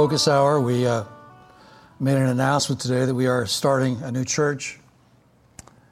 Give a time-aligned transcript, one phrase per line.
[0.00, 1.04] Focus Hour, we uh,
[2.00, 4.78] made an announcement today that we are starting a new church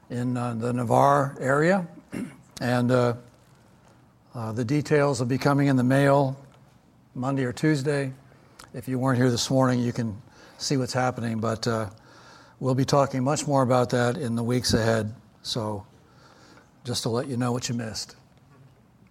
[0.09, 1.87] in uh, the Navarre area.
[2.59, 3.13] And uh,
[4.33, 6.35] uh, the details will be coming in the mail
[7.13, 8.11] Monday or Tuesday.
[8.73, 10.19] If you weren't here this morning, you can
[10.57, 11.39] see what's happening.
[11.39, 11.91] But uh,
[12.59, 15.13] we'll be talking much more about that in the weeks ahead.
[15.43, 15.85] So
[16.83, 18.15] just to let you know what you missed.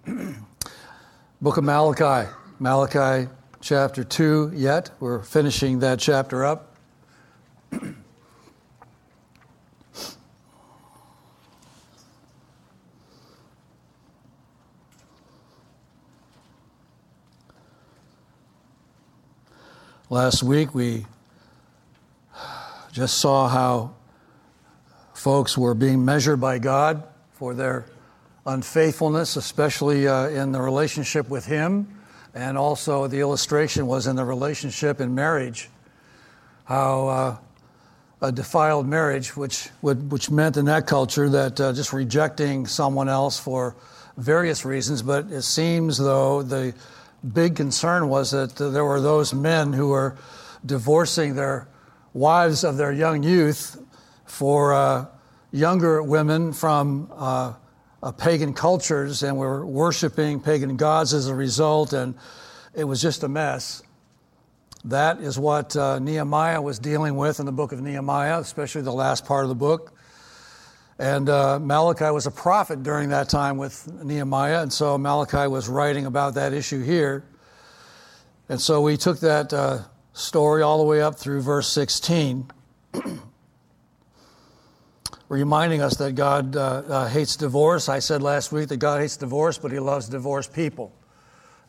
[1.40, 2.28] Book of Malachi.
[2.58, 3.28] Malachi
[3.60, 4.90] chapter 2 yet.
[5.00, 6.76] We're finishing that chapter up.
[20.10, 21.04] Last week we
[22.92, 23.94] just saw how
[25.12, 27.84] folks were being measured by God for their
[28.46, 31.97] unfaithfulness, especially uh, in the relationship with Him
[32.34, 35.70] and also, the illustration was in the relationship in marriage,
[36.64, 37.36] how uh,
[38.20, 43.08] a defiled marriage, which, would, which meant in that culture that uh, just rejecting someone
[43.08, 43.76] else for
[44.16, 46.74] various reasons, but it seems though the
[47.32, 50.16] big concern was that there were those men who were
[50.66, 51.68] divorcing their
[52.12, 53.80] wives of their young youth
[54.24, 55.06] for uh,
[55.52, 57.08] younger women from
[58.02, 62.14] uh, pagan cultures and were worshiping pagan gods as a result, and
[62.74, 63.82] it was just a mess.
[64.84, 68.92] That is what uh, Nehemiah was dealing with in the book of Nehemiah, especially the
[68.92, 69.92] last part of the book.
[71.00, 75.68] And uh, Malachi was a prophet during that time with Nehemiah, and so Malachi was
[75.68, 77.24] writing about that issue here.
[78.48, 79.80] And so we took that uh,
[80.12, 82.50] story all the way up through verse 16.
[85.28, 87.88] reminding us that God uh, uh, hates divorce.
[87.88, 90.92] I said last week that God hates divorce, but He loves divorced people.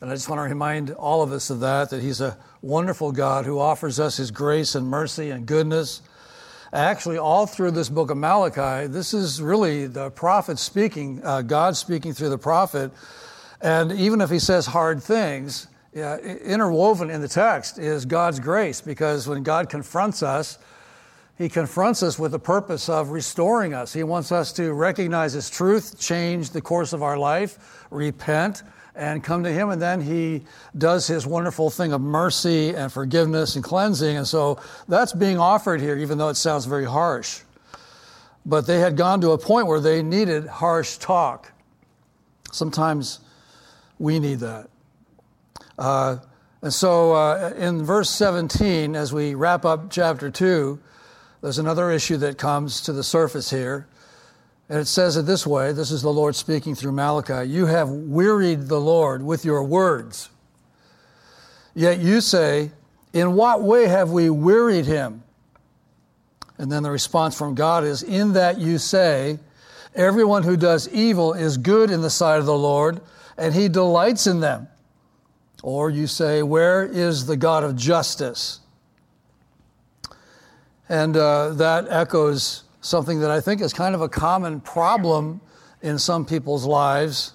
[0.00, 3.12] And I just want to remind all of us of that, that He's a wonderful
[3.12, 6.02] God who offers us His grace and mercy and goodness.
[6.72, 11.76] Actually, all through this book of Malachi, this is really the prophet speaking, uh, God
[11.76, 12.92] speaking through the prophet.
[13.60, 19.26] And even if he says hard things, interwoven in the text is God's grace, because
[19.26, 20.58] when God confronts us,
[21.40, 23.94] he confronts us with the purpose of restoring us.
[23.94, 28.62] He wants us to recognize His truth, change the course of our life, repent,
[28.94, 29.70] and come to Him.
[29.70, 30.44] And then He
[30.76, 34.18] does His wonderful thing of mercy and forgiveness and cleansing.
[34.18, 37.40] And so that's being offered here, even though it sounds very harsh.
[38.44, 41.50] But they had gone to a point where they needed harsh talk.
[42.52, 43.18] Sometimes
[43.98, 44.68] we need that.
[45.78, 46.18] Uh,
[46.60, 50.78] and so uh, in verse 17, as we wrap up chapter 2,
[51.42, 53.86] there's another issue that comes to the surface here.
[54.68, 57.88] And it says it this way this is the Lord speaking through Malachi You have
[57.88, 60.28] wearied the Lord with your words.
[61.74, 62.70] Yet you say,
[63.12, 65.22] In what way have we wearied him?
[66.58, 69.38] And then the response from God is, In that you say,
[69.94, 73.00] Everyone who does evil is good in the sight of the Lord,
[73.36, 74.68] and he delights in them.
[75.62, 78.60] Or you say, Where is the God of justice?
[80.90, 85.40] And uh, that echoes something that I think is kind of a common problem
[85.82, 87.32] in some people's lives.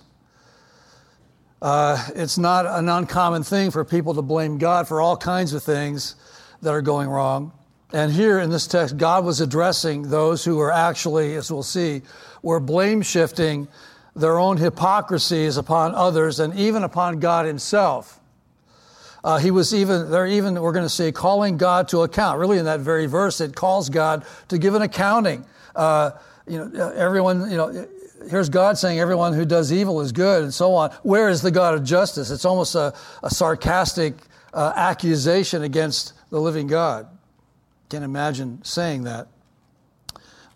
[1.62, 5.64] Uh, it's not an uncommon thing for people to blame God for all kinds of
[5.64, 6.16] things
[6.64, 7.54] that are going wrong.
[7.94, 12.02] And here in this text, God was addressing those who were actually, as we'll see,
[12.42, 13.70] were blame shifting
[14.18, 18.20] their own hypocrisies upon others and even upon God Himself.
[19.26, 22.38] Uh, he was even, they're even, we're going to say, calling God to account.
[22.38, 25.44] Really, in that very verse, it calls God to give an accounting.
[25.76, 26.12] Uh,
[26.48, 27.88] you know, uh, everyone, you know,
[28.30, 30.92] here's God saying everyone who does evil is good and so on.
[31.02, 32.30] Where is the God of justice?
[32.30, 32.94] It's almost a,
[33.24, 34.14] a sarcastic
[34.54, 37.08] uh, accusation against the living God.
[37.90, 39.28] Can't imagine saying that.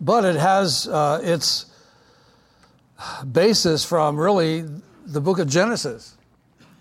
[0.00, 1.66] But it has uh, its
[3.32, 4.64] basis from really
[5.06, 6.16] the book of Genesis.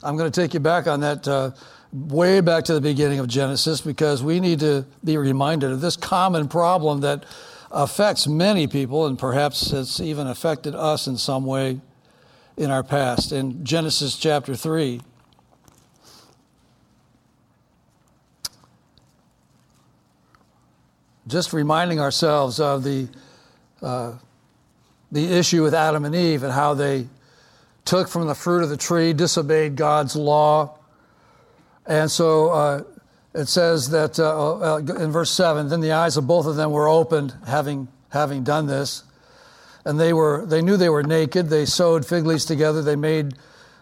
[0.03, 1.51] I'm going to take you back on that uh,
[1.91, 5.95] way back to the beginning of Genesis because we need to be reminded of this
[5.95, 7.25] common problem that
[7.71, 11.79] affects many people, and perhaps it's even affected us in some way.
[12.57, 13.31] in our past.
[13.31, 14.99] In Genesis chapter 3,
[21.25, 23.07] just reminding ourselves of the,
[23.81, 24.13] uh,
[25.09, 27.07] the issue with Adam and Eve and how they
[27.85, 30.78] took from the fruit of the tree, disobeyed God's law.
[31.89, 32.83] And so uh,
[33.33, 36.71] it says that uh, uh in verse 7 then the eyes of both of them
[36.71, 39.03] were opened, having, having done this.
[39.85, 41.49] And they, were, they knew they were naked.
[41.49, 42.83] They sewed fig leaves together.
[42.83, 43.33] They made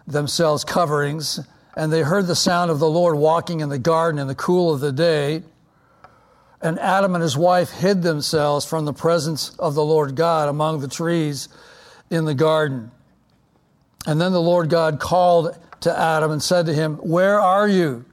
[0.08, 1.40] themselves coverings.
[1.76, 4.74] And they heard the sound of the Lord walking in the garden in the cool
[4.74, 5.44] of the day.
[6.62, 10.80] And Adam and his wife hid themselves from the presence of the Lord God among
[10.80, 11.50] the trees
[12.10, 12.90] in the garden.
[14.06, 18.06] And then the Lord God called to Adam and said to him, Where are you?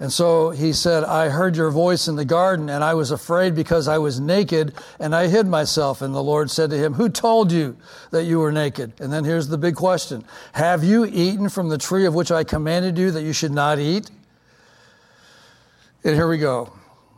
[0.00, 3.54] And so he said, I heard your voice in the garden, and I was afraid
[3.54, 6.00] because I was naked, and I hid myself.
[6.00, 7.76] And the Lord said to him, Who told you
[8.10, 8.94] that you were naked?
[8.98, 12.44] And then here's the big question Have you eaten from the tree of which I
[12.44, 14.10] commanded you that you should not eat?
[16.02, 16.72] And here we go.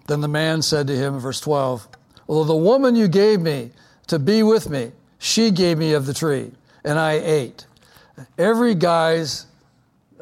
[0.09, 1.87] Then the man said to him, verse 12,
[2.27, 3.71] Well, the woman you gave me
[4.09, 4.91] to be with me,
[5.21, 6.51] she gave me of the tree,
[6.83, 7.65] and I ate.
[8.37, 9.47] Every guy's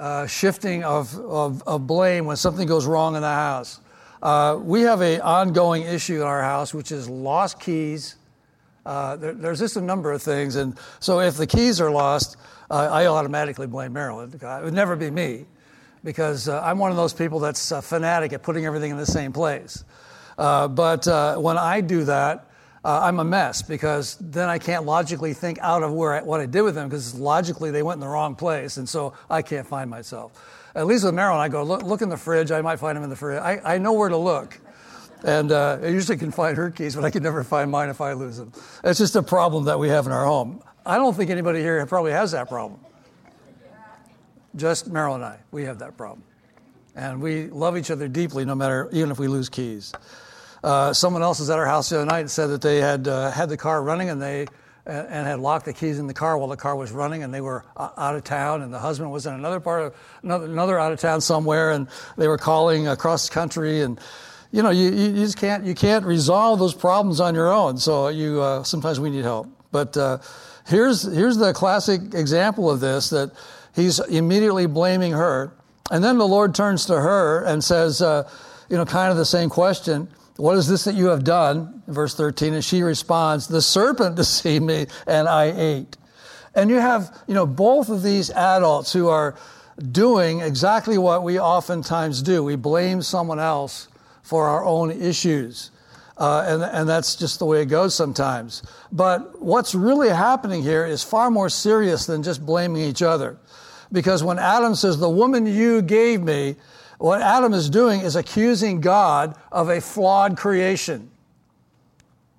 [0.00, 3.80] uh, shifting of, of, of, blame when something goes wrong in the house.
[4.22, 8.16] Uh, we have an ongoing issue in our house, which is lost keys.
[8.86, 10.56] Uh, there, there's just a number of things.
[10.56, 12.38] And so if the keys are lost,
[12.70, 14.32] uh, I automatically blame Marilyn.
[14.32, 15.44] It would never be me
[16.02, 19.32] because uh, I'm one of those people that's fanatic at putting everything in the same
[19.32, 19.84] place.
[20.38, 22.49] Uh, but uh, when I do that,
[22.84, 26.40] uh, I'm a mess because then I can't logically think out of where I, what
[26.40, 29.42] I did with them because logically they went in the wrong place, and so I
[29.42, 30.32] can't find myself.
[30.74, 32.50] At least with Marilyn, I go look, look in the fridge.
[32.50, 33.40] I might find them in the fridge.
[33.40, 34.58] I, I know where to look.
[35.22, 38.00] And uh, I usually can find her keys, but I can never find mine if
[38.00, 38.52] I lose them.
[38.82, 40.62] It's just a problem that we have in our home.
[40.86, 42.80] I don't think anybody here probably has that problem.
[44.56, 46.22] Just Marilyn and I, we have that problem.
[46.96, 49.92] And we love each other deeply, no matter, even if we lose keys.
[50.62, 53.08] Uh, someone else was at our house the other night and said that they had
[53.08, 54.46] uh, had the car running and they
[54.86, 57.40] and had locked the keys in the car while the car was running and they
[57.40, 60.90] were out of town and the husband was in another part of another, another out
[60.90, 61.86] of town somewhere and
[62.16, 64.00] they were calling across the country and
[64.50, 68.08] you know you, you just can't you can't resolve those problems on your own so
[68.08, 70.18] you uh, sometimes we need help but uh,
[70.66, 73.30] here's here's the classic example of this that
[73.74, 75.52] he's immediately blaming her.
[75.90, 78.28] And then the Lord turns to her and says, uh,
[78.68, 80.08] you know, kind of the same question.
[80.36, 81.82] What is this that you have done?
[81.86, 82.54] Verse 13.
[82.54, 85.96] And she responds, The serpent deceived me and I ate.
[86.54, 89.36] And you have, you know, both of these adults who are
[89.92, 92.42] doing exactly what we oftentimes do.
[92.42, 93.88] We blame someone else
[94.22, 95.70] for our own issues.
[96.16, 98.62] Uh, and, and that's just the way it goes sometimes.
[98.92, 103.38] But what's really happening here is far more serious than just blaming each other.
[103.90, 106.56] Because when Adam says, The woman you gave me,
[107.00, 111.10] what Adam is doing is accusing God of a flawed creation.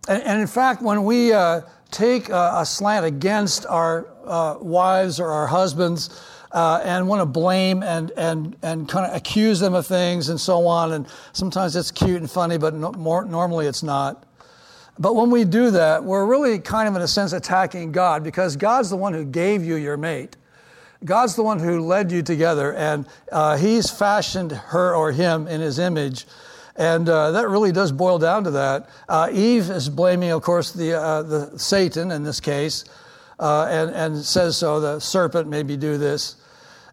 [0.08, 5.20] And, and in fact, when we uh, take a, a, slant against our uh, wives
[5.20, 6.10] or our husbands,
[6.52, 10.40] uh, and want to blame and, and, and kind of accuse them of things and
[10.40, 10.92] so on.
[10.92, 14.26] And sometimes it's cute and funny, but no, more, normally it's not.
[15.00, 18.58] But when we do that, we're really kind of, in a sense, attacking God because
[18.58, 20.36] God's the one who gave you your mate.
[21.04, 25.60] God's the one who led you together, and uh, He's fashioned her or him in
[25.62, 26.28] His image.
[26.76, 28.90] And uh, that really does boil down to that.
[29.10, 32.86] Uh, Eve is blaming, of course, the, uh, the Satan in this case,
[33.40, 34.80] uh, and, and says so.
[34.80, 36.36] The serpent maybe do this.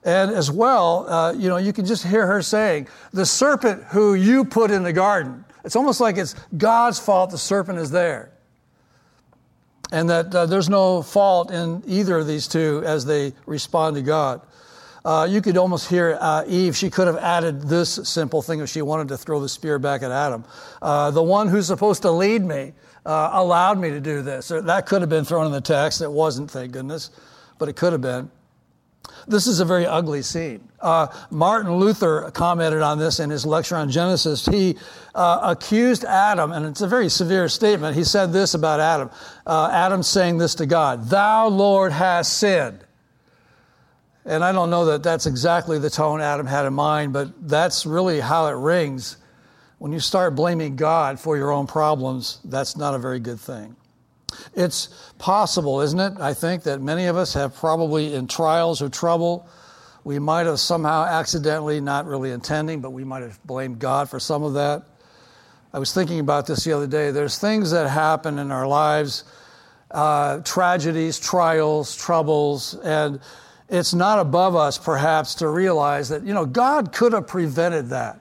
[0.04, 4.14] And as well, uh, you know, you can just hear her saying, The serpent who
[4.14, 5.44] you put in the garden.
[5.64, 8.30] It's almost like it's God's fault the serpent is there
[9.92, 14.02] and that uh, there's no fault in either of these two as they respond to
[14.02, 14.40] God.
[15.04, 18.68] Uh, you could almost hear uh, Eve, she could have added this simple thing if
[18.68, 20.44] she wanted to throw the spear back at Adam.
[20.82, 22.72] Uh, the one who's supposed to lead me
[23.06, 24.48] uh, allowed me to do this.
[24.48, 26.02] That could have been thrown in the text.
[26.02, 27.10] It wasn't, thank goodness,
[27.58, 28.30] but it could have been.
[29.26, 30.68] This is a very ugly scene.
[30.80, 34.46] Uh, Martin Luther commented on this in his lecture on Genesis.
[34.46, 34.76] He
[35.14, 37.96] uh, accused Adam, and it's a very severe statement.
[37.96, 39.10] He said this about Adam
[39.46, 42.84] uh, Adam saying this to God Thou, Lord, hast sinned.
[44.24, 47.86] And I don't know that that's exactly the tone Adam had in mind, but that's
[47.86, 49.16] really how it rings.
[49.78, 53.74] When you start blaming God for your own problems, that's not a very good thing.
[54.54, 56.14] It's possible, isn't it?
[56.20, 59.48] I think that many of us have probably in trials or trouble.
[60.04, 64.20] We might have somehow accidentally, not really intending, but we might have blamed God for
[64.20, 64.82] some of that.
[65.72, 67.10] I was thinking about this the other day.
[67.10, 69.24] There's things that happen in our lives,
[69.90, 73.20] uh, tragedies, trials, troubles, and
[73.68, 78.20] it's not above us perhaps to realize that, you know, God could have prevented that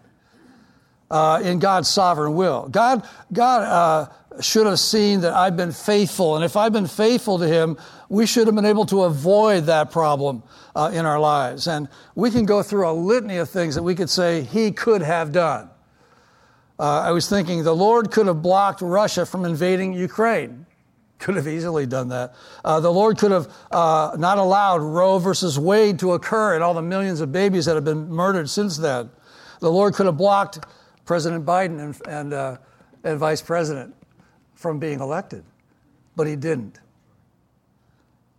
[1.09, 2.67] uh, in God's sovereign will.
[2.67, 4.13] God, God uh,
[4.44, 7.77] should have seen that I've been faithful, and if I've been faithful to Him,
[8.10, 10.44] we should have been able to avoid that problem
[10.75, 11.67] uh, in our lives.
[11.67, 15.01] And we can go through a litany of things that we could say He could
[15.01, 15.70] have done.
[16.79, 20.65] Uh, I was thinking the Lord could have blocked Russia from invading Ukraine.
[21.17, 22.36] Could have easily done that.
[22.63, 26.75] Uh, the Lord could have uh, not allowed Roe versus Wade to occur and all
[26.75, 29.10] the millions of babies that have been murdered since then.
[29.60, 30.60] The Lord could have blocked
[31.06, 32.58] President Biden and, and, uh,
[33.03, 33.96] and Vice President
[34.57, 35.43] from being elected,
[36.15, 36.79] but he didn't.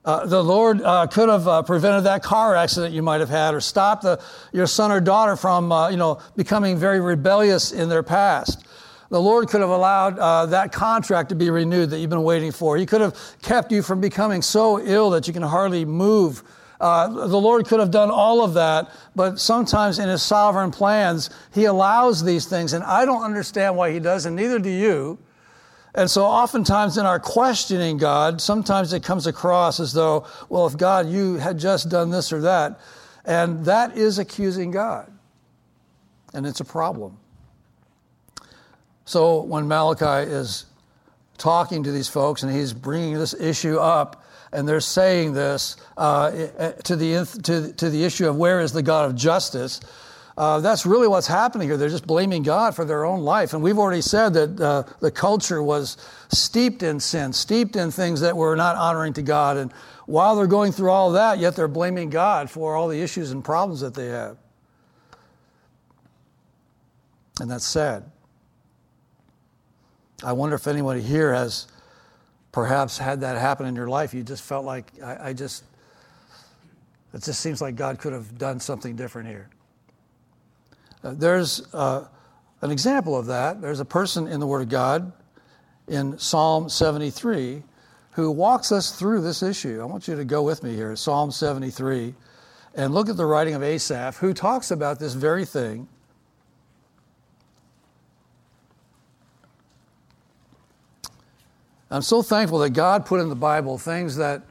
[0.04, 3.54] Uh, the Lord uh, could have uh, prevented that car accident you might have had,
[3.54, 4.20] or stopped the,
[4.52, 8.66] your son or daughter from, uh, you know, becoming very rebellious in their past.
[9.10, 12.52] The Lord could have allowed uh, that contract to be renewed that you've been waiting
[12.52, 12.76] for.
[12.76, 16.42] He could have kept you from becoming so ill that you can hardly move.
[16.80, 21.30] Uh, the Lord could have done all of that, but sometimes in His sovereign plans,
[21.52, 25.18] He allows these things, and I don't understand why He does, and neither do you.
[25.94, 30.76] And so, oftentimes in our questioning God, sometimes it comes across as though, well, if
[30.76, 32.80] God, you had just done this or that.
[33.24, 35.10] And that is accusing God.
[36.34, 37.18] And it's a problem.
[39.06, 40.66] So, when Malachi is
[41.38, 46.30] talking to these folks and he's bringing this issue up, and they're saying this uh,
[46.84, 49.80] to, the, to, to the issue of where is the God of justice,
[50.38, 51.76] uh, that's really what's happening here.
[51.76, 53.54] They're just blaming God for their own life.
[53.54, 55.96] And we've already said that uh, the culture was
[56.28, 59.56] steeped in sin, steeped in things that were not honoring to God.
[59.56, 59.72] And
[60.06, 63.44] while they're going through all that, yet they're blaming God for all the issues and
[63.44, 64.36] problems that they have.
[67.40, 68.04] And that's sad.
[70.22, 71.66] I wonder if anybody here has
[72.52, 74.14] perhaps had that happen in your life.
[74.14, 75.64] You just felt like, I, I just,
[77.12, 79.50] it just seems like God could have done something different here.
[81.02, 82.06] Uh, there's uh,
[82.62, 83.60] an example of that.
[83.60, 85.12] There's a person in the Word of God
[85.86, 87.62] in Psalm 73
[88.12, 89.80] who walks us through this issue.
[89.80, 92.14] I want you to go with me here, Psalm 73,
[92.74, 95.86] and look at the writing of Asaph, who talks about this very thing.
[101.90, 104.42] I'm so thankful that God put in the Bible things that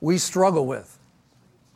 [0.00, 0.93] we struggle with.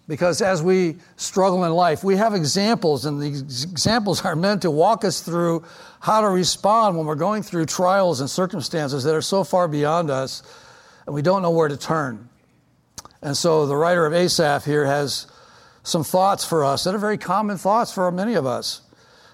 [0.09, 4.71] Because as we struggle in life, we have examples, and these examples are meant to
[4.71, 5.65] walk us through
[6.01, 10.11] how to respond when we're going through trials and circumstances that are so far beyond
[10.11, 10.43] us
[11.09, 12.29] and we don't know where to turn.
[13.23, 15.27] And so the writer of Asaph here has
[15.83, 18.83] some thoughts for us that are very common thoughts for many of us.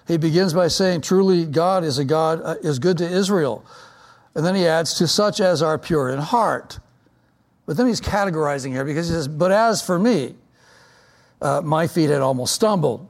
[0.07, 3.65] He begins by saying, Truly, God is a God, uh, is good to Israel.
[4.35, 6.79] And then he adds, To such as are pure in heart.
[7.65, 10.35] But then he's categorizing here because he says, But as for me,
[11.45, 13.07] uh, my feet had almost stumbled.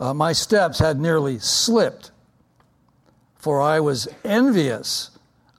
[0.00, 2.10] Uh, my steps had nearly slipped,
[3.36, 5.10] for I was envious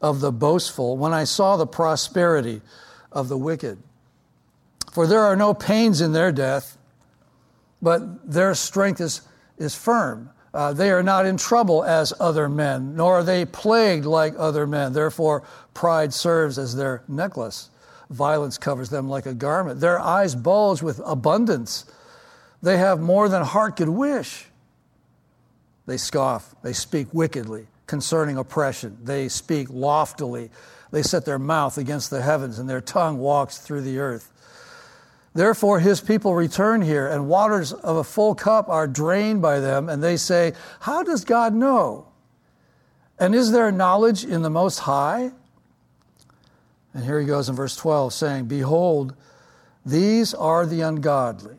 [0.02, 2.62] of the boastful when I saw the prosperity
[3.12, 3.78] of the wicked.
[4.94, 6.76] For there are no pains in their death,
[7.84, 9.22] but their strength is,
[9.60, 10.32] is firm.
[10.56, 14.66] Uh, they are not in trouble as other men, nor are they plagued like other
[14.66, 14.94] men.
[14.94, 15.44] Therefore,
[15.76, 17.70] pride serves as their necklace.
[18.10, 19.80] Violence covers them like a garment.
[19.80, 21.86] Their eyes bulge with abundance.
[22.62, 24.46] They have more than heart could wish.
[25.86, 26.56] They scoff.
[26.64, 28.98] They speak wickedly concerning oppression.
[29.04, 30.50] They speak loftily.
[30.92, 34.32] They set their mouth against the heavens, and their tongue walks through the earth.
[35.34, 39.90] Therefore, his people return here, and waters of a full cup are drained by them,
[39.90, 42.08] and they say, How does God know?
[43.20, 45.32] And is there knowledge in the Most High?
[46.94, 49.16] And here he goes in verse 12 saying, Behold,
[49.86, 51.56] these are the ungodly,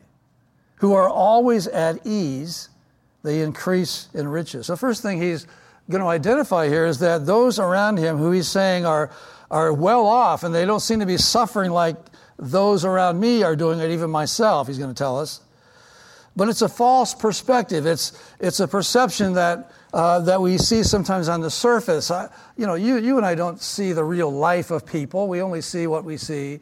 [0.77, 2.69] who are always at ease,
[3.23, 4.67] they increase in riches.
[4.67, 5.45] So, first thing he's
[5.89, 9.11] going to identify here is that those around him who he's saying are,
[9.51, 11.97] are well off and they don't seem to be suffering like
[12.37, 15.41] those around me are doing it, even myself, he's going to tell us.
[16.35, 17.85] But it's a false perspective.
[17.85, 22.11] It's, it's a perception that uh, that we see sometimes on the surface.
[22.11, 25.29] I, you know, you, you and I don't see the real life of people.
[25.29, 26.59] We only see what we see.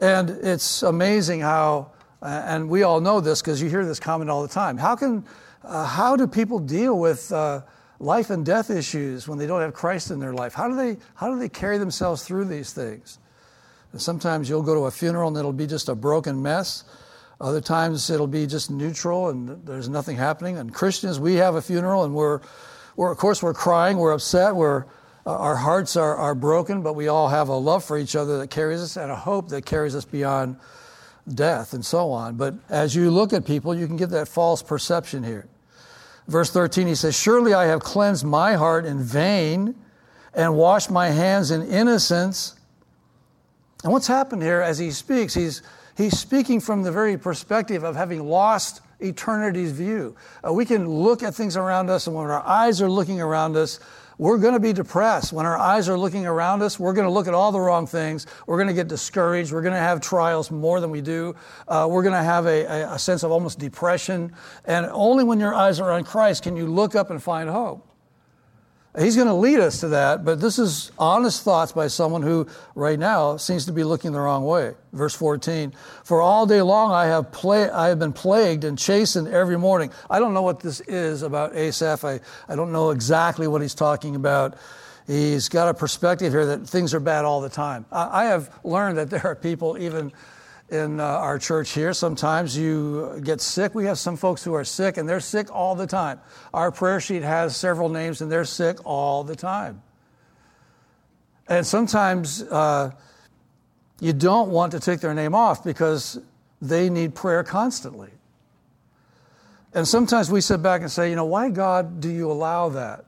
[0.00, 4.30] And it's amazing how, uh, and we all know this because you hear this comment
[4.30, 4.78] all the time.
[4.78, 5.26] How can,
[5.62, 7.60] uh, how do people deal with uh,
[8.00, 10.54] life and death issues when they don't have Christ in their life?
[10.54, 13.18] How do they, how do they carry themselves through these things?
[13.92, 16.84] And sometimes you'll go to a funeral and it'll be just a broken mess.
[17.42, 20.58] Other times it'll be just neutral and there's nothing happening.
[20.58, 22.40] And Christians, we have a funeral and we're,
[22.94, 24.84] we're of course, we're crying, we're upset, we're,
[25.26, 28.38] uh, our hearts are, are broken, but we all have a love for each other
[28.38, 30.56] that carries us and a hope that carries us beyond
[31.34, 32.36] death and so on.
[32.36, 35.48] But as you look at people, you can get that false perception here.
[36.28, 39.74] Verse 13, he says, Surely I have cleansed my heart in vain
[40.32, 42.54] and washed my hands in innocence.
[43.82, 45.34] And what's happened here as he speaks?
[45.34, 45.62] He's,
[46.02, 50.16] he's speaking from the very perspective of having lost eternity's view.
[50.46, 53.56] Uh, we can look at things around us, and when our eyes are looking around
[53.56, 53.80] us,
[54.18, 55.32] we're going to be depressed.
[55.32, 57.86] When our eyes are looking around us, we're going to look at all the wrong
[57.86, 58.26] things.
[58.46, 59.52] We're going to get discouraged.
[59.52, 61.34] We're going to have trials more than we do.
[61.66, 64.32] Uh, we're going to have a, a, a sense of almost depression.
[64.64, 67.91] And only when your eyes are on Christ can you look up and find hope.
[68.98, 72.46] He's going to lead us to that, but this is honest thoughts by someone who
[72.74, 74.74] right now seems to be looking the wrong way.
[74.92, 75.72] Verse 14,
[76.04, 79.90] for all day long I have, I have been plagued and chastened every morning.
[80.10, 82.04] I don't know what this is about Asaph.
[82.04, 84.58] I, I don't know exactly what he's talking about.
[85.06, 87.86] He's got a perspective here that things are bad all the time.
[87.90, 90.12] I, I have learned that there are people even
[90.72, 91.92] in uh, our church here.
[91.92, 93.74] Sometimes you get sick.
[93.74, 96.18] We have some folks who are sick, and they're sick all the time.
[96.54, 99.82] Our prayer sheet has several names, and they're sick all the time.
[101.48, 102.92] And sometimes uh,
[104.00, 106.18] you don't want to take their name off because
[106.62, 108.10] they need prayer constantly.
[109.74, 113.04] And sometimes we sit back and say, you know, why, God, do you allow that?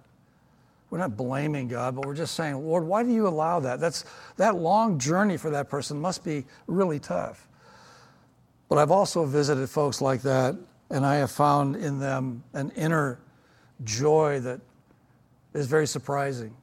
[0.90, 3.80] We're not blaming God, but we're just saying, Lord, why do you allow that?
[3.80, 4.04] That's,
[4.36, 7.48] that long journey for that person must be really tough.
[8.74, 10.56] But I've also visited folks like that,
[10.90, 13.20] and I have found in them an inner
[13.84, 14.60] joy that
[15.52, 16.56] is very surprising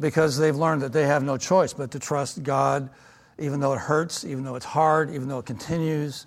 [0.00, 2.88] because they've learned that they have no choice but to trust God,
[3.38, 6.24] even though it hurts, even though it's hard, even though it continues.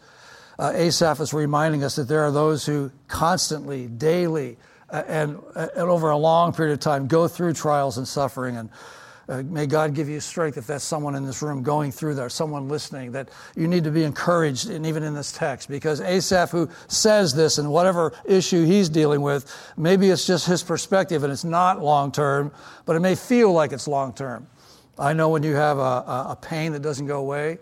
[0.60, 4.56] Uh, Asaph is reminding us that there are those who constantly, daily,
[4.92, 8.56] uh, and, uh, and over a long period of time go through trials and suffering
[8.56, 8.70] and
[9.28, 12.30] uh, may God give you strength if that's someone in this room going through there,
[12.30, 16.52] someone listening, that you need to be encouraged, and even in this text, because Asaph,
[16.52, 21.34] who says this and whatever issue he's dealing with, maybe it's just his perspective and
[21.34, 22.52] it's not long term,
[22.86, 24.48] but it may feel like it's long term.
[24.98, 27.58] I know when you have a, a pain that doesn't go away,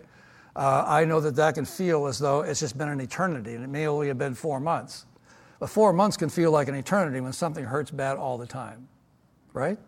[0.56, 3.64] uh, I know that that can feel as though it's just been an eternity, and
[3.64, 5.06] it may only have been four months.
[5.58, 8.86] But four months can feel like an eternity when something hurts bad all the time,
[9.52, 9.78] right?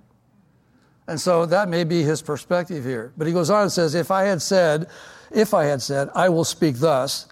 [1.08, 3.12] And so that may be his perspective here.
[3.16, 4.88] But he goes on and says, If I had said,
[5.30, 7.28] if I had said, I will speak thus,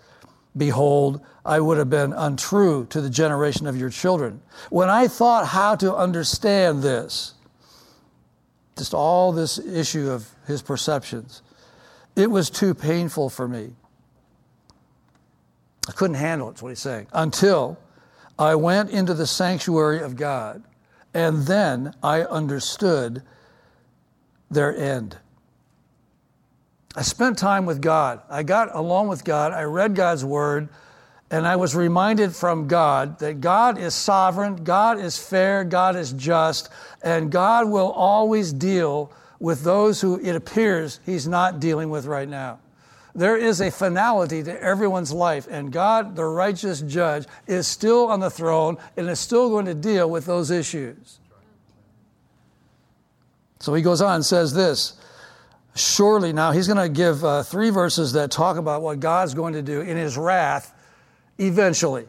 [0.56, 4.40] behold, I would have been untrue to the generation of your children.
[4.70, 7.34] When I thought how to understand this,
[8.76, 11.42] just all this issue of his perceptions,
[12.16, 13.72] it was too painful for me.
[15.88, 17.08] I couldn't handle it, that's what he's saying.
[17.12, 17.78] Until
[18.38, 20.62] I went into the sanctuary of God,
[21.12, 23.22] and then I understood
[24.54, 25.18] their end.
[26.96, 28.22] I spent time with God.
[28.30, 29.52] I got along with God.
[29.52, 30.68] I read God's word,
[31.30, 36.12] and I was reminded from God that God is sovereign, God is fair, God is
[36.12, 36.70] just,
[37.02, 42.28] and God will always deal with those who it appears He's not dealing with right
[42.28, 42.60] now.
[43.16, 48.20] There is a finality to everyone's life, and God, the righteous judge, is still on
[48.20, 51.18] the throne and is still going to deal with those issues.
[53.64, 54.92] So he goes on and says this
[55.74, 59.54] Surely, now he's going to give uh, three verses that talk about what God's going
[59.54, 60.74] to do in his wrath
[61.38, 62.04] eventually.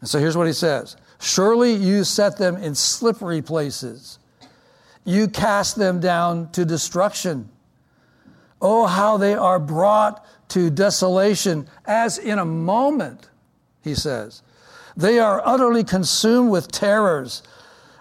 [0.00, 4.20] And so here's what he says Surely you set them in slippery places,
[5.04, 7.48] you cast them down to destruction.
[8.62, 13.30] Oh, how they are brought to desolation as in a moment,
[13.82, 14.42] he says.
[14.96, 17.42] They are utterly consumed with terrors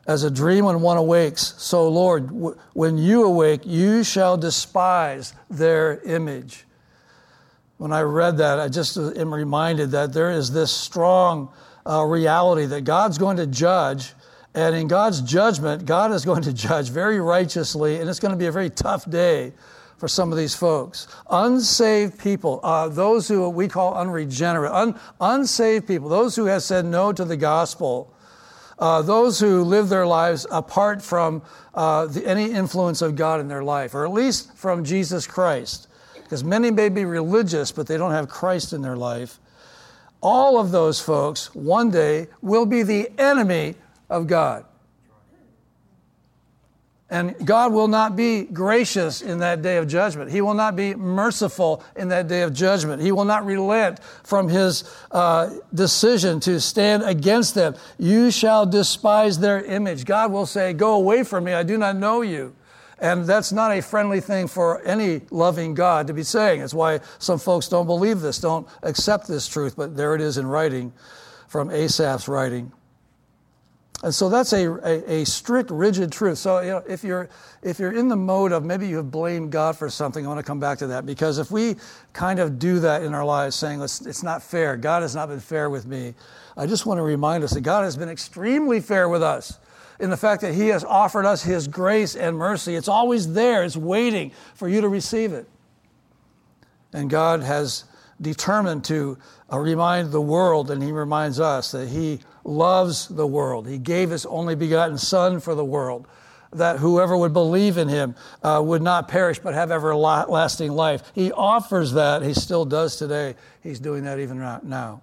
[0.05, 1.55] as a dream when one awakes.
[1.57, 6.65] So, Lord, w- when you awake, you shall despise their image.
[7.77, 11.49] When I read that, I just am reminded that there is this strong
[11.85, 14.13] uh, reality that God's going to judge.
[14.53, 18.37] And in God's judgment, God is going to judge very righteously, and it's going to
[18.37, 19.53] be a very tough day
[19.97, 21.07] for some of these folks.
[21.29, 26.85] Unsaved people, uh, those who we call unregenerate, un- unsaved people, those who have said
[26.85, 28.13] no to the gospel,
[28.83, 31.41] uh, those who live their lives apart from
[31.73, 35.87] uh, the, any influence of God in their life, or at least from Jesus Christ.
[36.15, 39.39] Because many may be religious, but they don't have Christ in their life.
[40.21, 43.75] All of those folks one day will be the enemy
[44.09, 44.65] of God.
[47.13, 50.31] And God will not be gracious in that day of judgment.
[50.31, 53.03] He will not be merciful in that day of judgment.
[53.03, 57.75] He will not relent from his uh, decision to stand against them.
[57.99, 60.05] You shall despise their image.
[60.05, 61.53] God will say, Go away from me.
[61.53, 62.55] I do not know you.
[62.97, 66.61] And that's not a friendly thing for any loving God to be saying.
[66.61, 70.39] It's why some folks don't believe this, don't accept this truth, but there it is
[70.39, 70.91] in writing
[71.47, 72.71] from Asaph's writing.
[74.03, 76.37] And so that's a, a, a, strict, rigid truth.
[76.37, 77.29] So you know, if you're
[77.61, 80.39] if you're in the mode of maybe you have blamed God for something, I want
[80.39, 81.77] to come back to that because if we
[82.11, 85.29] kind of do that in our lives, saying it's, it's not fair, God has not
[85.29, 86.15] been fair with me,
[86.57, 89.57] I just want to remind us that God has been extremely fair with us
[90.01, 92.75] in the fact that He has offered us His grace and mercy.
[92.75, 93.63] It's always there.
[93.63, 95.47] It's waiting for you to receive it.
[96.91, 97.85] And God has
[98.21, 99.17] determined to
[99.51, 103.67] uh, remind the world, and He reminds us that He loves the world.
[103.67, 106.07] He gave His only begotten Son for the world,
[106.51, 111.11] that whoever would believe in Him uh, would not perish but have everlasting life.
[111.15, 112.21] He offers that.
[112.21, 113.35] He still does today.
[113.61, 115.01] He's doing that even now.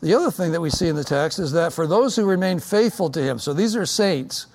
[0.00, 2.60] The other thing that we see in the text is that for those who remain
[2.60, 4.46] faithful to Him, so these are saints,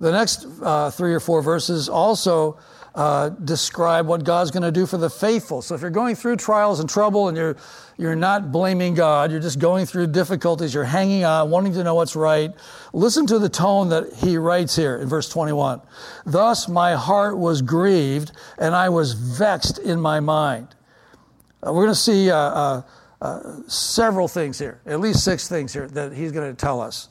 [0.00, 2.58] the next uh, three or four verses also
[2.94, 5.62] uh, describe what God's going to do for the faithful.
[5.62, 7.56] So if you're going through trials and trouble and you're,
[7.96, 11.94] you're not blaming God, you're just going through difficulties, you're hanging on, wanting to know
[11.94, 12.50] what's right,
[12.92, 15.80] listen to the tone that he writes here in verse 21.
[16.26, 20.74] Thus my heart was grieved and I was vexed in my mind.
[21.62, 22.82] Uh, we're going to see uh, uh,
[23.20, 27.08] uh, several things here, at least six things here that he's going to tell us.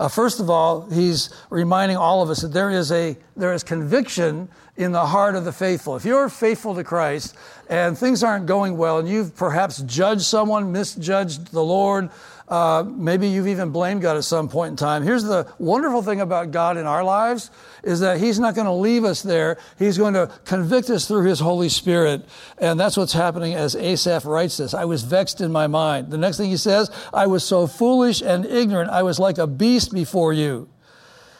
[0.00, 3.62] Uh, first of all, he's reminding all of us that there is a there is
[3.62, 5.94] conviction in the heart of the faithful.
[5.94, 7.36] If you're faithful to Christ
[7.68, 12.08] and things aren't going well, and you've perhaps judged someone, misjudged the Lord,
[12.50, 15.04] uh, maybe you've even blamed God at some point in time.
[15.04, 17.52] Here's the wonderful thing about God in our lives
[17.84, 19.56] is that He's not going to leave us there.
[19.78, 22.24] He's going to convict us through His Holy Spirit.
[22.58, 24.74] And that's what's happening as Asaph writes this.
[24.74, 26.10] I was vexed in my mind.
[26.10, 28.90] The next thing he says, I was so foolish and ignorant.
[28.90, 30.68] I was like a beast before you.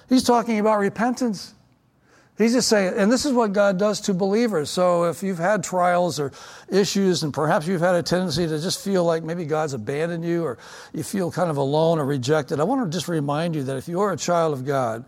[0.09, 1.55] He's talking about repentance.
[2.40, 4.70] He's just saying, and this is what God does to believers.
[4.70, 6.33] So if you've had trials or
[6.70, 10.44] issues, and perhaps you've had a tendency to just feel like maybe God's abandoned you,
[10.44, 10.57] or
[10.94, 13.88] you feel kind of alone or rejected, I want to just remind you that if
[13.88, 15.05] you're a child of God,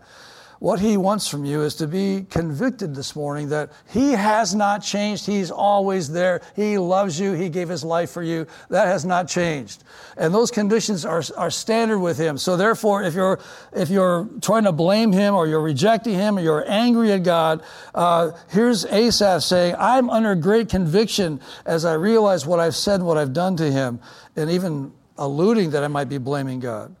[0.63, 4.81] what he wants from you is to be convicted this morning that he has not
[4.81, 5.25] changed.
[5.25, 6.39] He's always there.
[6.55, 7.33] He loves you.
[7.33, 8.47] He gave his life for you.
[8.69, 9.83] That has not changed.
[10.15, 12.37] And those conditions are, are standard with him.
[12.37, 13.41] So therefore, if you're,
[13.73, 17.61] if you're trying to blame him or you're rejecting him or you're angry at God,
[17.93, 23.17] uh, here's Asaph saying, I'm under great conviction as I realize what I've said what
[23.17, 23.99] I've done to him,
[24.37, 26.95] and even alluding that I might be blaming God.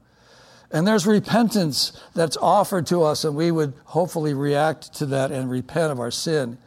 [0.73, 5.49] And there's repentance that's offered to us, and we would hopefully react to that and
[5.49, 6.57] repent of our sin.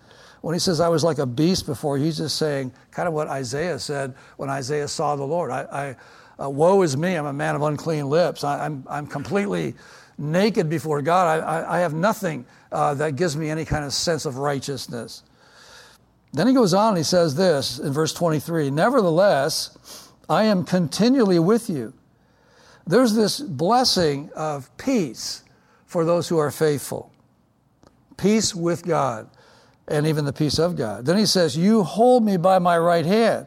[0.43, 3.27] When he says, I was like a beast before, he's just saying kind of what
[3.27, 5.51] Isaiah said when Isaiah saw the Lord.
[5.51, 5.97] I,
[6.39, 8.45] I uh, woe is me, I'm a man of unclean lips.
[8.45, 9.75] I, am I'm, I'm completely
[10.19, 11.41] naked before God.
[11.41, 15.25] I, I, I have nothing uh, that gives me any kind of sense of righteousness.
[16.33, 21.41] Then he goes on and he says this in verse 23 Nevertheless, I am continually
[21.41, 21.93] with you
[22.87, 25.43] there's this blessing of peace
[25.87, 27.13] for those who are faithful.
[28.17, 29.29] Peace with God
[29.89, 31.05] and even the peace of God.
[31.05, 33.47] Then he says, You hold me by my right hand.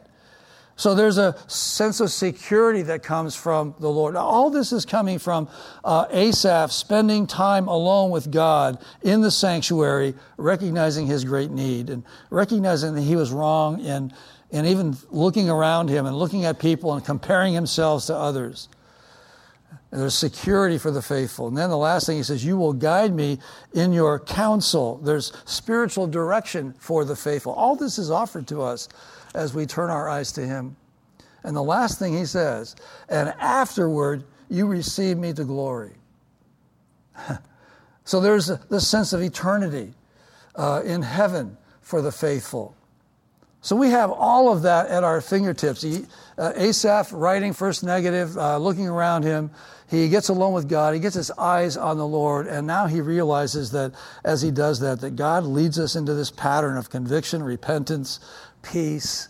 [0.76, 4.14] So there's a sense of security that comes from the Lord.
[4.14, 5.46] Now, all this is coming from
[5.84, 12.02] uh, Asaph spending time alone with God in the sanctuary, recognizing his great need and
[12.30, 14.14] recognizing that he was wrong and,
[14.52, 18.70] and even looking around him and looking at people and comparing himself to others.
[19.92, 21.48] And there's security for the faithful.
[21.48, 23.38] And then the last thing he says, You will guide me
[23.74, 24.98] in your counsel.
[24.98, 27.52] There's spiritual direction for the faithful.
[27.52, 28.88] All this is offered to us
[29.34, 30.76] as we turn our eyes to him.
[31.42, 32.76] And the last thing he says,
[33.08, 35.94] And afterward, you receive me to glory.
[38.04, 39.94] so there's this sense of eternity
[40.54, 42.76] uh, in heaven for the faithful.
[43.62, 45.82] So we have all of that at our fingertips.
[45.82, 46.06] He,
[46.38, 49.50] uh, Asaph writing first negative, uh, looking around him.
[49.90, 50.94] He gets alone with God.
[50.94, 52.46] He gets his eyes on the Lord.
[52.46, 53.92] And now he realizes that
[54.24, 58.20] as he does that, that God leads us into this pattern of conviction, repentance,
[58.62, 59.28] peace,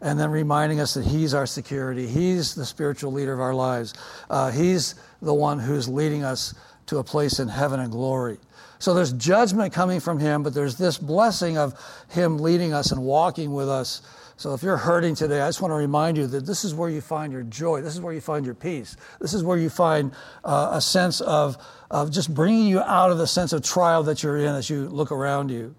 [0.00, 2.06] and then reminding us that he's our security.
[2.06, 3.92] He's the spiritual leader of our lives.
[4.30, 6.54] Uh, he's the one who's leading us
[6.86, 8.38] to a place in heaven and glory.
[8.78, 11.74] So there's judgment coming from him, but there's this blessing of
[12.08, 14.00] him leading us and walking with us.
[14.38, 16.88] So if you're hurting today, I just want to remind you that this is where
[16.88, 17.82] you find your joy.
[17.82, 18.96] This is where you find your peace.
[19.20, 20.12] This is where you find
[20.44, 21.58] uh, a sense of,
[21.90, 24.88] of just bringing you out of the sense of trial that you're in as you
[24.90, 25.74] look around you.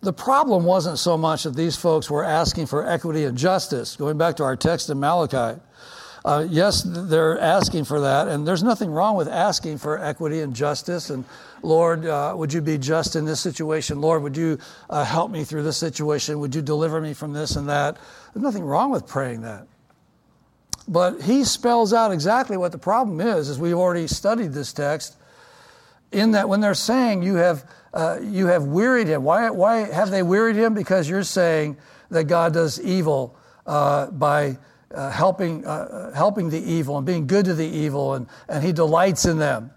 [0.00, 4.16] The problem wasn't so much that these folks were asking for equity and justice, going
[4.16, 5.60] back to our text in Malachi.
[6.24, 10.54] Uh, yes, they're asking for that, and there's nothing wrong with asking for equity and
[10.54, 11.10] justice.
[11.10, 11.24] And
[11.62, 14.00] Lord, uh, would you be just in this situation?
[14.00, 14.58] Lord, would you
[14.88, 16.38] uh, help me through this situation?
[16.38, 17.98] Would you deliver me from this and that?
[18.32, 19.66] There's nothing wrong with praying that.
[20.86, 25.16] But he spells out exactly what the problem is, as we've already studied this text,
[26.12, 30.10] in that when they're saying you have, uh, you have wearied him, why, why have
[30.10, 30.74] they wearied him?
[30.74, 31.78] Because you're saying
[32.10, 34.58] that God does evil uh, by
[34.94, 38.72] uh, helping, uh, helping the evil and being good to the evil, and, and he
[38.72, 39.70] delights in them.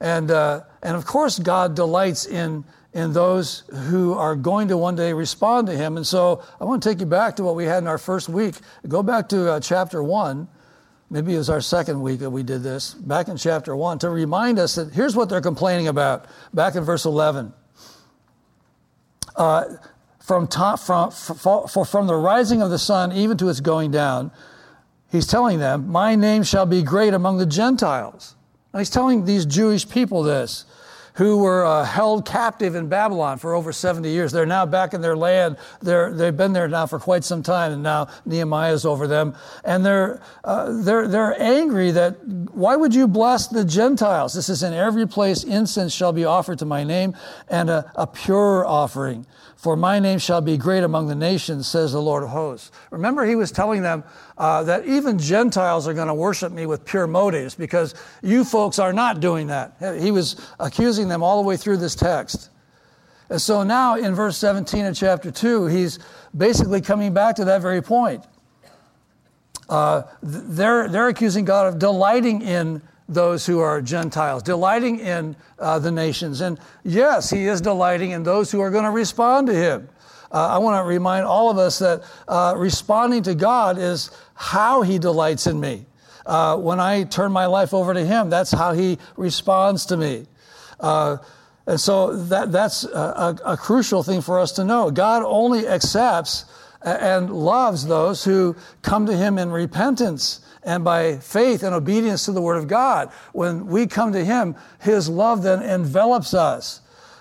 [0.00, 4.96] And, uh, and of course, God delights in, in those who are going to one
[4.96, 5.96] day respond to him.
[5.96, 8.28] And so I want to take you back to what we had in our first
[8.28, 8.56] week.
[8.88, 10.48] Go back to uh, chapter 1.
[11.10, 14.10] Maybe it was our second week that we did this, back in chapter 1, to
[14.10, 17.52] remind us that here's what they're complaining about, back in verse 11.
[19.34, 19.64] Uh,
[20.20, 24.30] from, top, from, for, from the rising of the sun even to its going down,
[25.10, 28.36] he's telling them, My name shall be great among the Gentiles.
[28.76, 30.64] He's telling these Jewish people this
[31.14, 34.32] who were uh, held captive in Babylon for over 70 years.
[34.32, 35.56] They're now back in their land.
[35.82, 39.34] They're, they've been there now for quite some time, and now Nehemiah is over them.
[39.64, 44.34] And they're, uh, they're, they're angry that why would you bless the Gentiles?
[44.34, 47.14] This is in every place incense shall be offered to my name,
[47.48, 49.26] and a, a pure offering.
[49.60, 52.72] For my name shall be great among the nations, says the Lord of hosts.
[52.90, 54.04] Remember, he was telling them
[54.38, 58.78] uh, that even Gentiles are going to worship me with pure motives because you folks
[58.78, 59.76] are not doing that.
[60.00, 62.48] He was accusing them all the way through this text.
[63.28, 65.98] And so now in verse 17 of chapter 2, he's
[66.34, 68.24] basically coming back to that very point.
[69.68, 75.78] Uh, they're, they're accusing God of delighting in those who are Gentiles, delighting in uh,
[75.78, 76.40] the nations.
[76.40, 79.88] And yes, he is delighting in those who are going to respond to him.
[80.32, 84.82] Uh, I want to remind all of us that uh, responding to God is how
[84.82, 85.86] he delights in me.
[86.24, 90.26] Uh, when I turn my life over to him, that's how he responds to me.
[90.78, 91.16] Uh,
[91.66, 94.90] and so that, that's a, a, a crucial thing for us to know.
[94.90, 96.44] God only accepts
[96.82, 102.32] and loves those who come to him in repentance and by faith and obedience to
[102.32, 103.10] the Word of God.
[103.32, 106.80] When we come to Him, His love then envelops us.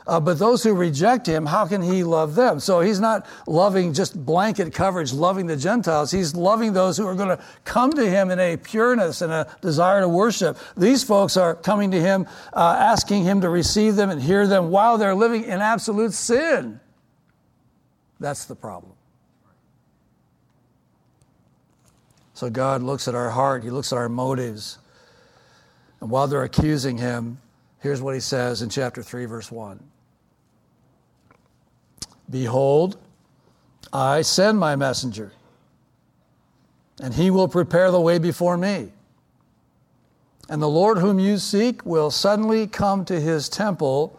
[0.10, 2.60] Uh, but those who reject him, how can he love them?
[2.60, 6.10] So he's not loving just blanket coverage, loving the Gentiles.
[6.10, 9.56] He's loving those who are going to come to him in a pureness and a
[9.62, 10.58] desire to worship.
[10.76, 14.72] These folks are coming to him, uh, asking him to receive them and hear them
[14.72, 16.80] while they're living in absolute sin.
[18.20, 18.94] That's the problem.
[22.40, 24.78] So God looks at our heart, He looks at our motives.
[26.00, 27.38] And while they're accusing Him,
[27.80, 29.84] here's what He says in chapter 3, verse 1
[32.30, 32.98] Behold,
[33.92, 35.34] I send my messenger,
[37.02, 38.94] and he will prepare the way before me.
[40.48, 44.18] And the Lord whom you seek will suddenly come to his temple,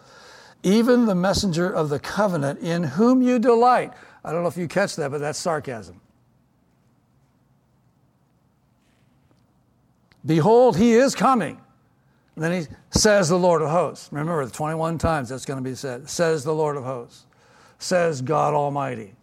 [0.62, 3.94] even the messenger of the covenant in whom you delight.
[4.22, 5.99] I don't know if you catch that, but that's sarcasm.
[10.24, 11.61] Behold, he is coming.
[12.35, 14.09] And then he says, the Lord of hosts.
[14.12, 16.09] Remember, the 21 times that's going to be said.
[16.09, 17.26] Says the Lord of hosts.
[17.78, 19.14] Says God Almighty.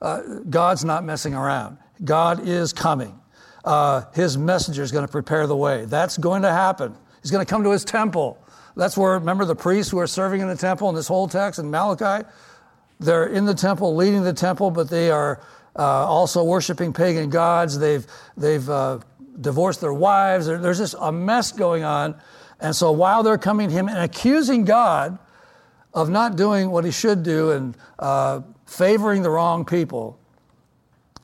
[0.00, 1.78] Uh, God's not messing around.
[2.04, 3.18] God is coming.
[3.64, 5.86] Uh, his messenger is going to prepare the way.
[5.86, 6.94] That's going to happen.
[7.22, 8.38] He's going to come to his temple.
[8.76, 11.58] That's where, remember the priests who are serving in the temple in this whole text
[11.58, 12.26] in Malachi?
[13.00, 15.40] They're in the temple, leading the temple, but they are
[15.76, 17.78] uh, also worshiping pagan gods.
[17.78, 18.68] They've, they've
[19.40, 20.46] divorced their wives.
[20.46, 22.14] There's just a mess going on.
[22.60, 25.18] And so while they're coming to him and accusing God
[25.92, 30.18] of not doing what he should do and uh, favoring the wrong people,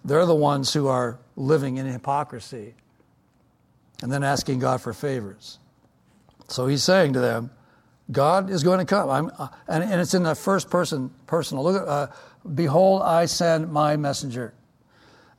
[0.04, 2.74] they're the ones who are living in hypocrisy
[4.02, 5.58] and then asking God for favors.
[6.48, 7.50] So he's saying to them,
[8.10, 9.30] God is going to come.
[9.38, 11.62] Uh, and, and, it's in the first person, personal.
[11.62, 12.06] Look at, uh,
[12.54, 14.52] behold, I send my messenger,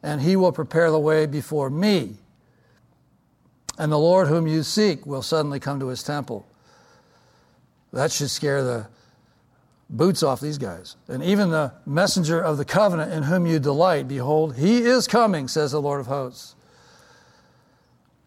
[0.02, 2.18] and he will prepare the way before me
[3.78, 6.46] and the Lord whom you seek will suddenly come to his temple.
[7.94, 8.88] That should scare the
[9.90, 10.96] boots off these guys.
[11.08, 15.48] And even the messenger of the covenant in whom you delight, behold, he is coming,
[15.48, 16.56] says the Lord of hosts.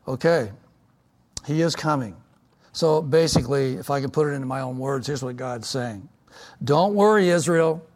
[0.07, 0.51] Okay,
[1.47, 2.17] he is coming.
[2.73, 6.09] So basically, if I can put it into my own words, here's what God's saying
[6.63, 7.87] Don't worry, Israel.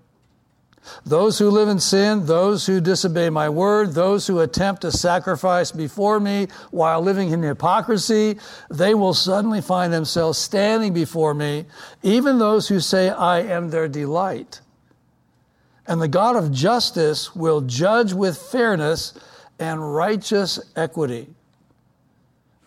[1.04, 5.70] Those who live in sin, those who disobey my word, those who attempt to sacrifice
[5.70, 8.38] before me while living in hypocrisy,
[8.70, 11.66] they will suddenly find themselves standing before me,
[12.02, 14.60] even those who say, I am their delight.
[15.86, 19.14] And the God of justice will judge with fairness
[19.58, 21.28] and righteous equity.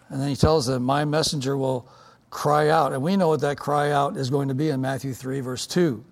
[0.10, 1.88] And then he tells them, My messenger will
[2.32, 2.94] cry out.
[2.94, 5.68] And we know what that cry out is going to be in Matthew 3, verse
[5.68, 6.04] 2.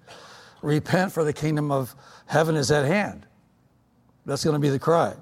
[0.61, 1.95] Repent, for the kingdom of
[2.25, 3.25] heaven is at hand.
[4.25, 5.15] That's going to be the cry.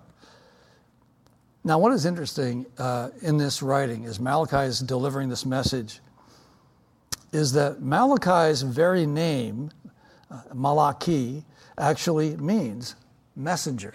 [1.63, 6.00] Now, what is interesting uh, in this writing as Malachi is delivering this message
[7.32, 9.71] is that Malachi's very name,
[10.32, 11.43] uh, Malachi,
[11.78, 12.95] actually means
[13.36, 13.93] messenger.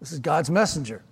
[0.00, 1.02] This is God's messenger.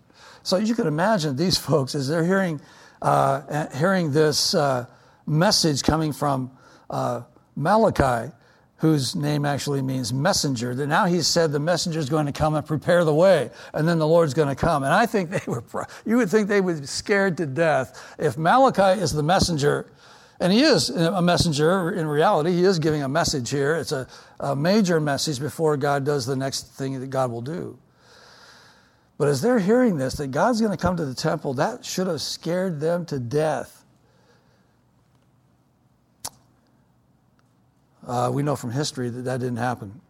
[0.42, 2.61] So you can imagine these folks as they're hearing,
[3.02, 4.87] uh, hearing this uh,
[5.26, 6.50] message coming from
[6.88, 7.22] uh,
[7.56, 8.33] Malachi,
[8.80, 12.54] whose name actually means messenger, that now he said the messenger is going to come
[12.54, 14.82] and prepare the way, and then the Lord's going to come.
[14.82, 15.62] And I think they were,
[16.06, 19.86] you would think they would be scared to death if Malachi is the messenger.
[20.42, 22.52] And he is a messenger in reality.
[22.52, 23.76] He is giving a message here.
[23.76, 24.06] It's a,
[24.40, 27.78] a major message before God does the next thing that God will do.
[29.18, 32.06] But as they're hearing this, that God's going to come to the temple, that should
[32.06, 33.79] have scared them to death.
[38.06, 40.00] Uh, we know from history that that didn't happen.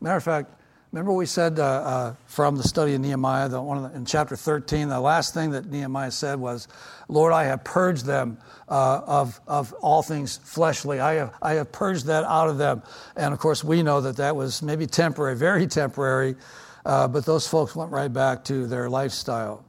[0.00, 0.50] Matter of fact,
[0.92, 4.36] remember we said uh, uh, from the study of Nehemiah, the, one the, in chapter
[4.36, 6.68] 13, the last thing that Nehemiah said was,
[7.08, 11.00] Lord, I have purged them uh, of, of all things fleshly.
[11.00, 12.82] I have, I have purged that out of them.
[13.16, 16.36] And of course, we know that that was maybe temporary, very temporary,
[16.84, 19.65] uh, but those folks went right back to their lifestyle.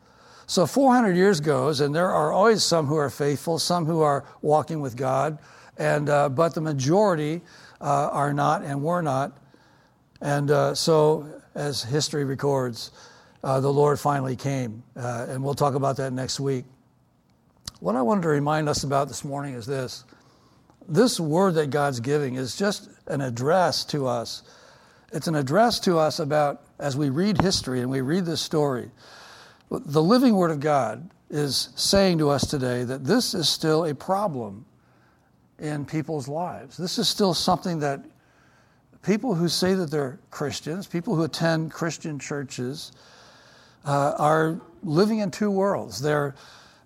[0.49, 4.23] So 400 years goes, and there are always some who are faithful, some who are
[4.41, 5.39] walking with God,
[5.77, 7.41] and uh, but the majority
[7.81, 9.38] uh, are not and were not.
[10.21, 12.91] And uh, so, as history records,
[13.43, 16.63] uh, the Lord finally came, uh, and we'll talk about that next week.
[17.81, 20.05] What I wanted to remind us about this morning is this:
[20.88, 24.43] this word that God's giving is just an address to us.
[25.12, 28.91] It's an address to us about as we read history and we read this story.
[29.69, 33.93] The living Word of God is saying to us today that this is still a
[33.93, 34.65] problem
[35.60, 36.77] in people's lives.
[36.77, 38.06] This is still something that
[39.01, 42.91] people who say that they're Christians, people who attend Christian churches,
[43.86, 46.01] uh, are living in two worlds.
[46.01, 46.36] They're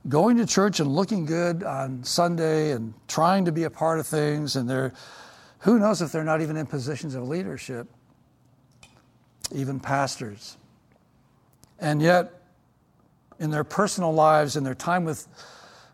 [0.10, 4.08] going to church and looking good on Sunday and trying to be a part of
[4.08, 4.94] things, and they're
[5.60, 7.88] who knows if they're not even in positions of leadership,
[9.54, 10.58] even pastors.
[11.80, 12.41] And yet,
[13.42, 15.28] in their personal lives, in their time with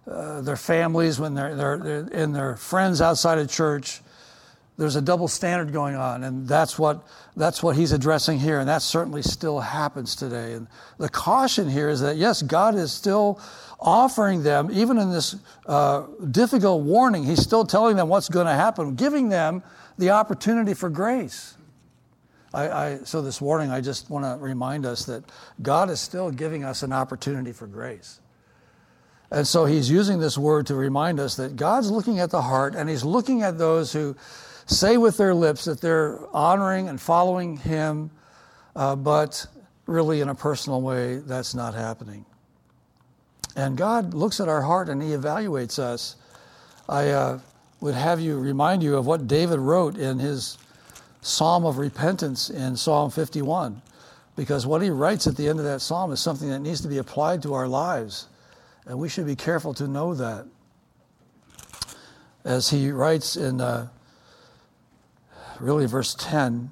[0.05, 4.01] uh, their families, when they're, they're, they're, and their friends outside of church,
[4.77, 7.03] there's a double standard going on, and that's what
[7.35, 10.53] that's what he's addressing here, and that certainly still happens today.
[10.53, 10.67] And
[10.99, 13.41] the caution here is that yes, God is still
[13.79, 18.53] offering them, even in this uh, difficult warning, he's still telling them what's going to
[18.53, 19.63] happen, giving them
[19.97, 21.56] the opportunity for grace.
[22.53, 25.23] I, I, so this morning, I just want to remind us that
[25.61, 28.19] God is still giving us an opportunity for grace.
[29.29, 32.75] And so he's using this word to remind us that God's looking at the heart
[32.75, 34.15] and he's looking at those who
[34.67, 38.09] say with their lips that they're honoring and following him,
[38.75, 39.45] uh, but
[39.85, 42.25] really in a personal way, that's not happening.
[43.55, 46.15] And God looks at our heart and he evaluates us.
[46.87, 47.39] I uh,
[47.81, 50.57] would have you remind you of what David wrote in his
[51.21, 53.81] psalm of repentance in Psalm 51,
[54.35, 56.87] because what he writes at the end of that psalm is something that needs to
[56.87, 58.27] be applied to our lives.
[58.85, 60.45] And we should be careful to know that.
[62.45, 63.89] As he writes in uh,
[65.59, 66.71] really verse 10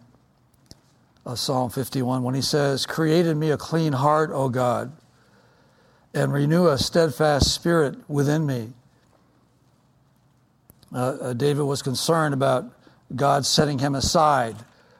[1.25, 4.93] of Psalm 51, when he says, Created me a clean heart, O God,
[6.13, 8.71] and renew a steadfast spirit within me.
[10.93, 12.71] Uh, uh, David was concerned about
[13.13, 14.55] God setting him aside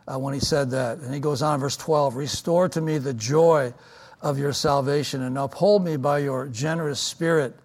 [0.07, 0.99] uh, when he said that.
[0.99, 3.73] And he goes on, verse 12 Restore to me the joy
[4.21, 7.55] of your salvation and uphold me by your generous spirit.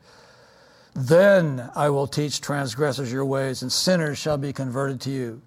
[0.95, 5.43] Then I will teach transgressors your ways, and sinners shall be converted to you.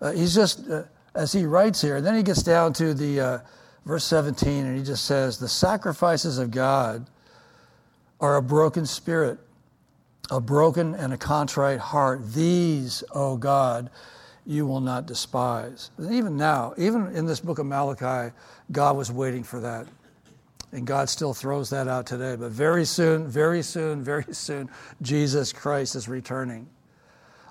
[0.00, 0.82] Uh, he's just, uh,
[1.14, 3.38] as he writes here, and then he gets down to the uh,
[3.86, 7.08] verse 17, and he just says, The sacrifices of God
[8.20, 9.38] are a broken spirit,
[10.32, 12.32] a broken and a contrite heart.
[12.32, 13.90] These, O God,
[14.46, 15.90] you will not despise.
[15.98, 18.34] And even now, even in this book of Malachi,
[18.72, 19.86] God was waiting for that.
[20.72, 22.34] And God still throws that out today.
[22.36, 24.70] But very soon, very soon, very soon,
[25.02, 26.66] Jesus Christ is returning.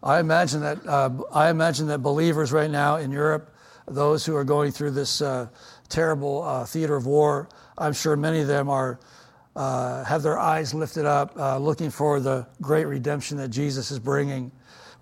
[0.02, 3.54] I imagine that, uh, I imagine that believers right now in Europe,
[3.88, 5.50] those who are going through this uh,
[5.88, 9.00] terrible uh, theater of war, I'm sure many of them are,
[9.56, 14.00] uh, have their eyes lifted up, uh, looking for the great redemption that Jesus is
[14.00, 14.52] bringing.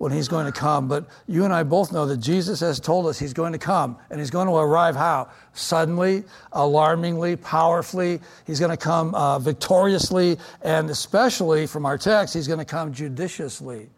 [0.00, 0.88] when he's going to come.
[0.88, 3.98] But you and I both know that Jesus has told us he's going to come,
[4.08, 5.28] and he's going to arrive how?
[5.52, 8.18] Suddenly, alarmingly, powerfully.
[8.46, 12.94] He's going to come uh, victoriously, and especially from our text, he's going to come
[12.94, 13.90] judiciously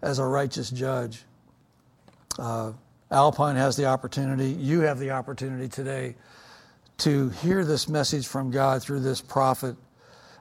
[0.00, 1.24] as a righteous judge.
[2.38, 2.72] Uh,
[3.10, 6.14] Alpine has the opportunity, you have the opportunity today
[6.98, 9.76] to hear this message from God through this prophet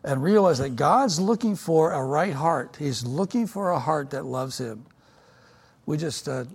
[0.03, 2.77] and realize that God's looking for a right heart.
[2.77, 4.85] He's looking for a heart that loves Him.
[5.85, 6.45] We just uh,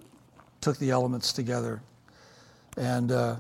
[0.61, 1.83] took the elements together.
[2.77, 3.37] And uh,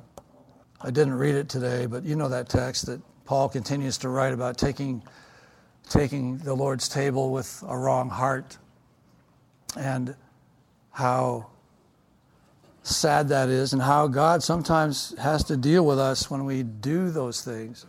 [0.82, 4.32] I didn't read it today, but you know that text that Paul continues to write
[4.32, 5.02] about taking,
[5.88, 8.58] taking the Lord's table with a wrong heart
[9.78, 10.16] and
[10.90, 11.46] how
[12.82, 17.10] sad that is, and how God sometimes has to deal with us when we do
[17.10, 17.86] those things.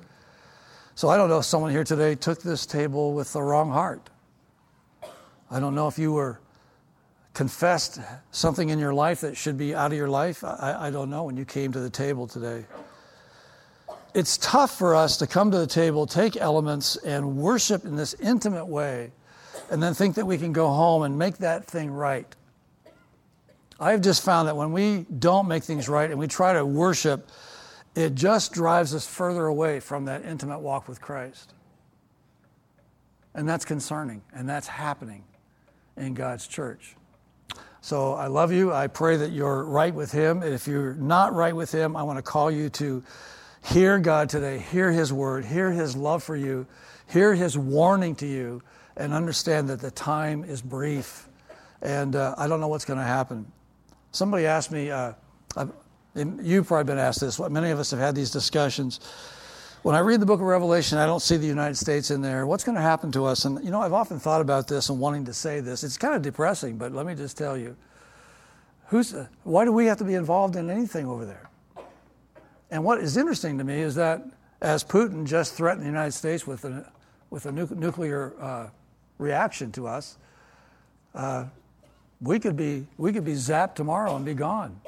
[0.96, 4.10] So I don't know if someone here today took this table with the wrong heart.
[5.50, 6.40] I don't know if you were
[7.34, 8.00] confessed
[8.32, 10.44] something in your life that should be out of your life.
[10.44, 12.66] I, I don't know when you came to the table today.
[14.14, 18.14] It's tough for us to come to the table, take elements, and worship in this
[18.16, 19.12] intimate way,
[19.70, 22.28] and then think that we can go home and make that thing right.
[23.82, 27.28] I've just found that when we don't make things right and we try to worship,
[27.96, 31.54] it just drives us further away from that intimate walk with Christ.
[33.34, 35.24] And that's concerning, and that's happening
[35.98, 36.96] in God's church.
[37.82, 38.72] So I love you.
[38.72, 40.44] I pray that you're right with Him.
[40.44, 43.04] If you're not right with Him, I want to call you to
[43.64, 46.68] hear God today, hear His word, hear His love for you,
[47.08, 48.62] hear His warning to you,
[48.96, 51.28] and understand that the time is brief.
[51.82, 53.52] And uh, I don't know what's going to happen.
[54.12, 55.14] Somebody asked me, uh,
[56.16, 59.00] you've probably been asked this, many of us have had these discussions.
[59.84, 62.46] When I read the book of Revelation, I don't see the United States in there.
[62.46, 63.46] What's going to happen to us?
[63.46, 65.84] And, you know, I've often thought about this and wanting to say this.
[65.84, 67.76] It's kind of depressing, but let me just tell you
[68.88, 71.50] who's, uh, why do we have to be involved in anything over there?
[72.70, 74.22] And what is interesting to me is that
[74.62, 76.92] as Putin just threatened the United States with a,
[77.30, 78.70] with a nu- nuclear uh,
[79.18, 80.18] reaction to us,
[81.16, 81.46] uh,
[82.22, 84.80] we could be we could be zapped tomorrow and be gone.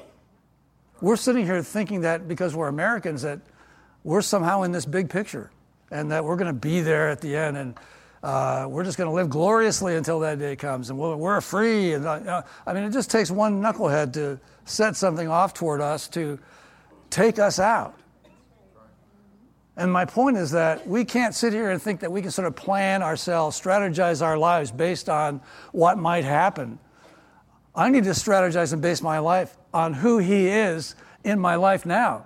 [1.01, 3.39] We're sitting here thinking that because we're Americans that
[4.03, 5.51] we're somehow in this big picture
[5.91, 7.75] and that we're going to be there at the end and
[8.23, 11.93] uh, we're just going to live gloriously until that day comes and we're, we're free.
[11.93, 16.07] And uh, I mean, it just takes one knucklehead to set something off toward us
[16.09, 16.39] to
[17.09, 17.99] take us out.
[19.75, 22.47] And my point is that we can't sit here and think that we can sort
[22.47, 26.79] of plan ourselves, strategize our lives based on what might happen.
[27.75, 31.85] I need to strategize and base my life on who He is in my life
[31.85, 32.25] now,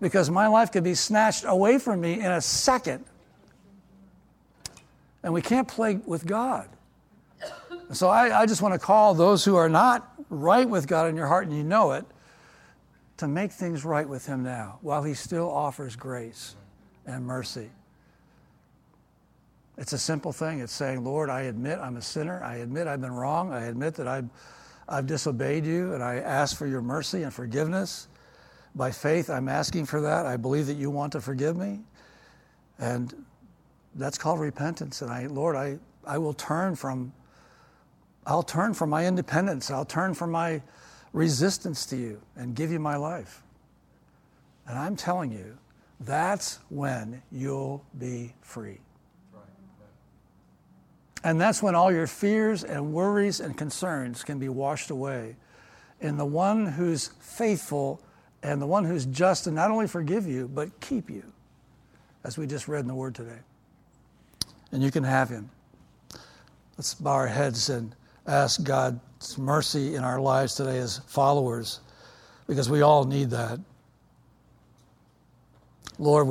[0.00, 3.04] because my life could be snatched away from me in a second.
[5.22, 6.68] And we can't play with God.
[7.92, 11.16] So I, I just want to call those who are not right with God in
[11.16, 12.04] your heart and you know it
[13.18, 16.54] to make things right with Him now while He still offers grace
[17.06, 17.70] and mercy.
[19.78, 20.60] It's a simple thing.
[20.60, 22.42] It's saying, Lord, I admit I'm a sinner.
[22.42, 23.52] I admit I've been wrong.
[23.52, 24.28] I admit that I've
[24.88, 28.08] I've disobeyed you and I ask for your mercy and forgiveness.
[28.74, 30.26] By faith, I'm asking for that.
[30.26, 31.80] I believe that you want to forgive me.
[32.78, 33.24] And
[33.94, 35.02] that's called repentance.
[35.02, 37.12] And I, Lord, I, I will turn from,
[38.26, 39.70] I'll turn from my independence.
[39.70, 40.62] I'll turn from my
[41.12, 43.42] resistance to you and give you my life.
[44.68, 45.56] And I'm telling you,
[46.00, 48.78] that's when you'll be free.
[51.26, 55.34] And that's when all your fears and worries and concerns can be washed away
[56.00, 58.00] in the one who's faithful
[58.44, 61.24] and the one who's just to not only forgive you, but keep you,
[62.22, 63.40] as we just read in the Word today.
[64.70, 65.50] And you can have Him.
[66.78, 67.96] Let's bow our heads and
[68.28, 71.80] ask God's mercy in our lives today as followers,
[72.46, 73.58] because we all need that.
[75.98, 76.30] Lord,